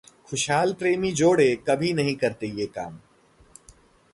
[0.29, 2.97] खुशहाल प्रेमी जोड़े कभी नहीं करते ये काम